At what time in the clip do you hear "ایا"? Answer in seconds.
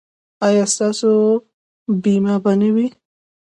0.47-0.65